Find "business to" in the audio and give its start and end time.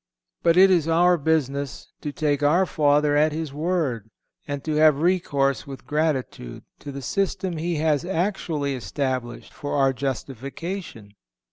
1.15-2.11